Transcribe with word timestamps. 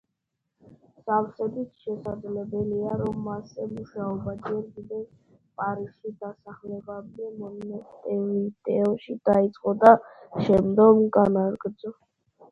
სავსებით 1.07 1.73
შესაძლებელია, 1.81 2.93
რომ 3.01 3.17
მასზე 3.27 3.65
მუშაობა 3.73 4.33
ჯერ 4.47 4.63
კიდევ 4.77 5.03
პარიზში 5.61 6.13
დასახლებამდე, 6.23 7.29
მონტევიდეოში 7.43 9.19
დაიწყო, 9.31 9.75
და 9.85 9.93
შემდგომ 10.49 11.05
განაგრძო. 11.21 11.95